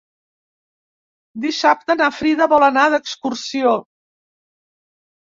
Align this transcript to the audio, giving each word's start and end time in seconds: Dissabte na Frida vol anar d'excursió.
Dissabte 1.43 1.95
na 1.99 2.07
Frida 2.19 2.47
vol 2.53 2.65
anar 2.67 2.85
d'excursió. 2.93 3.75